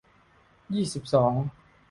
[0.73, 1.33] ยี่สิบสอง